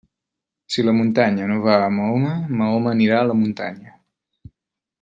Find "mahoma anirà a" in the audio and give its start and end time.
2.63-3.29